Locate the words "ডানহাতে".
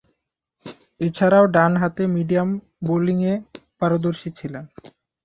1.47-2.03